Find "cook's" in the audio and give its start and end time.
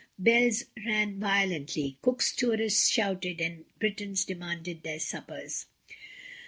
2.01-2.35